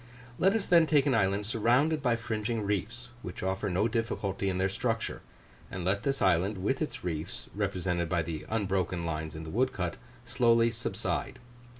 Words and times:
Let 0.39 0.53
us 0.55 0.65
then 0.65 0.87
take 0.87 1.05
an 1.05 1.13
island 1.13 1.45
surrounded 1.45 2.01
by 2.01 2.15
fringing 2.15 2.63
reefs, 2.63 3.09
which 3.21 3.43
offer 3.43 3.69
no 3.69 3.87
difficulty 3.87 4.49
in 4.49 4.57
their 4.57 4.67
structure; 4.67 5.21
and 5.69 5.85
let 5.85 6.01
this 6.01 6.23
island 6.23 6.57
with 6.57 6.81
its 6.81 7.03
reefs, 7.03 7.51
represented 7.53 8.09
by 8.09 8.23
the 8.23 8.43
unbroken 8.49 9.05
lines 9.05 9.35
in 9.35 9.43
the 9.43 9.51
woodcut, 9.51 9.97
slowly 10.25 10.71
subside. 10.71 11.37